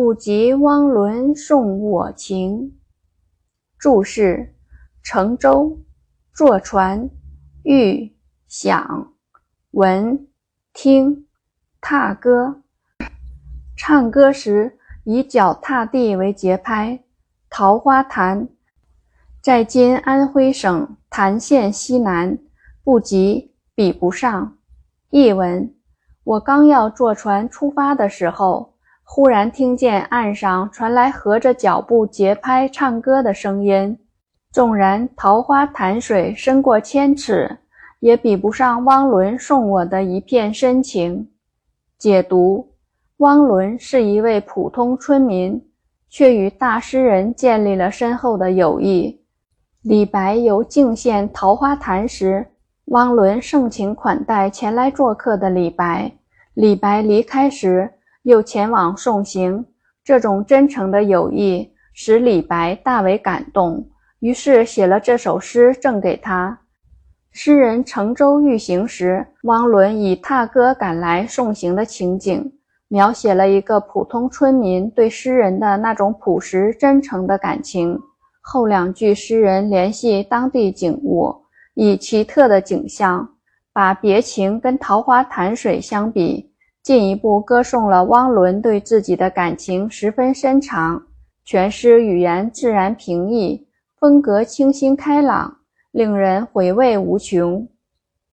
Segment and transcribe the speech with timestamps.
[0.00, 2.78] 不及汪伦送我情。
[3.78, 4.54] 注释：
[5.02, 5.78] 乘舟、
[6.32, 7.10] 坐船、
[7.64, 8.10] 欲、
[8.48, 9.12] 想、
[9.72, 10.26] 闻、
[10.72, 11.26] 听、
[11.82, 12.62] 踏歌。
[13.76, 17.04] 唱歌时以脚踏地为节拍。
[17.50, 18.48] 桃花潭
[19.42, 22.38] 在今安徽省潭县西南，
[22.82, 24.56] 不及，比不上。
[25.10, 25.74] 译文：
[26.24, 28.78] 我刚要坐船出发的时候。
[29.12, 33.98] 忽然听见岸上传来合着脚步节拍唱歌的声音，
[34.52, 37.58] 纵然桃花潭水深过千尺，
[37.98, 41.28] 也比不上汪伦送我的一片深情。
[41.98, 42.72] 解读：
[43.16, 45.60] 汪伦是一位普通村民，
[46.08, 49.20] 却与大诗人建立了深厚的友谊。
[49.82, 52.46] 李白游泾县桃花潭时，
[52.84, 56.12] 汪伦盛情款待前来做客的李白。
[56.54, 59.64] 李白离开时，又前往送行，
[60.04, 66.58] 这种真诚的友谊使李白大为感动，于是写了这首诗赠给他。
[67.32, 72.52] 诗人乘舟欲行时，汪伦以踏歌赶来送行的情景，
[72.88, 77.98] 描写了一个普通村民对诗人的那种朴实真诚的感情。
[78.40, 81.34] 后两句诗人联系当地景物，
[81.74, 83.28] 以奇特的景象，
[83.72, 86.49] 把别情跟桃花潭水相比。
[86.82, 91.02] 进一步歌颂了汪伦对自己的感情十分深长。
[91.44, 93.66] 全诗语言自然平易，
[93.98, 95.58] 风格清新开朗，
[95.90, 97.66] 令人回味无穷。